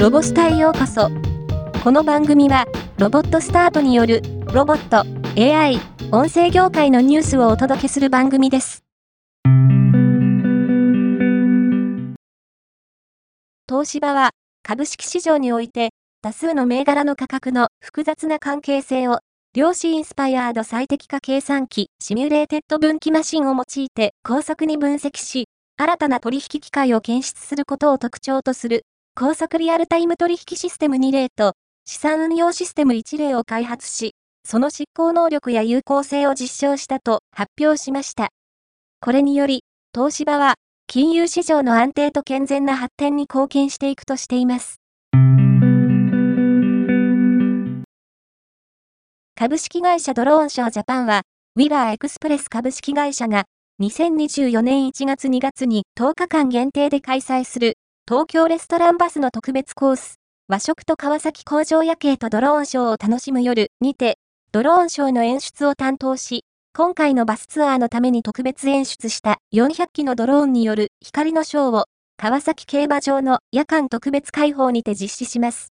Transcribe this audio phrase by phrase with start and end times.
[0.00, 1.10] ロボスタへようこそ。
[1.84, 2.64] この番組は、
[2.96, 5.04] ロボットスタートによる、ロボット、
[5.38, 5.78] AI、
[6.10, 8.82] 音声業界のニュースをお届けする番組です。
[13.68, 14.30] 東芝は、
[14.62, 15.90] 株式市場において、
[16.22, 19.18] 多数の銘柄の価格の複雑な関係性を、
[19.52, 25.44] 量子インスパイアード最適化計算機、シミュレーテッド分岐マシンを用いて高速に分析し、
[25.76, 28.86] 新たな取引機会を検出することを特徴とする
[29.20, 31.52] 高速リアルタイム取引システム2例と
[31.84, 34.14] 資産運用システム1例を開発し、
[34.48, 38.30] その執行能力や有効性を実証したと発表しました。
[38.98, 39.62] これにより、
[39.94, 40.54] 東芝は
[40.86, 44.76] 金融市場の安定と健全な発展に貢献していくとしています。
[49.34, 51.24] 株式会社ドローンショージャパンは、
[51.56, 53.44] ウィラーエクスプレス株式会社が
[53.82, 57.74] 2024年1月2月に10日間限定で開催する
[58.10, 60.16] 東京レストランバスの特別コース、
[60.48, 64.18] 和食と川崎工場夜景とドローンショーを楽しむ夜にて、
[64.50, 71.84] ドローンショーの演出を担当し、今回のバスツアーのために特別演出した400機のドローンによる光のショーを、
[72.16, 75.68] 川崎競馬場の夜間特別開放にて実施します。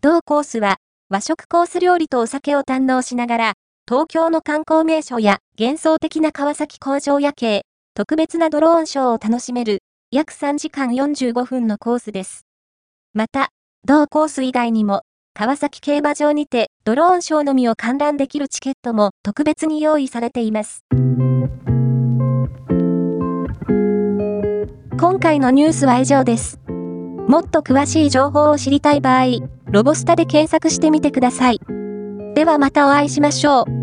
[0.00, 0.76] 同コースは、
[1.08, 3.52] 和食コース料理とお酒を堪能しながら、
[3.88, 7.62] 東京の観光名所や幻想的な川崎工場夜景、
[7.94, 9.80] 特別なドローンショーを楽しめる
[10.12, 12.46] 約3時間45分のコースです。
[13.12, 13.48] また、
[13.84, 15.02] 同コース以外にも、
[15.34, 20.84] 川崎競馬場にてドローンショーのみを観覧できるチケットも特別に用意されています。
[24.98, 26.60] 今回のニュースは以上です。
[27.28, 29.24] もっと詳しい情報を知りたい場合、
[29.66, 31.60] ロボスタで検索してみてください。
[32.34, 33.75] ではまたお会いしましょう。